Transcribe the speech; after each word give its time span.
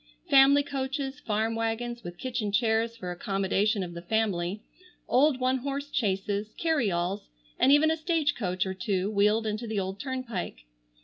Family 0.31 0.63
coaches, 0.63 1.19
farm 1.19 1.53
wagons, 1.53 2.01
with 2.03 2.17
kitchen 2.17 2.51
chairs 2.51 2.95
for 2.97 3.11
accommodation 3.11 3.83
of 3.83 3.93
the 3.93 4.01
family; 4.01 4.63
old 5.07 5.39
one 5.39 5.59
horse 5.59 5.91
chaises, 5.91 6.55
carryalls, 6.57 7.29
and 7.59 7.71
even 7.71 7.91
a 7.91 7.95
stage 7.97 8.33
coach 8.33 8.65
or 8.65 8.73
two 8.73 9.11
wheeled 9.11 9.45
into 9.45 9.67
the 9.67 9.79
old 9.79 9.99
turnpike. 9.99 10.61